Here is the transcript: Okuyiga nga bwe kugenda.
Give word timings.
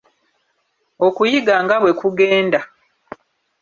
Okuyiga 1.07 1.55
nga 1.63 1.75
bwe 1.81 1.91
kugenda. 1.99 2.59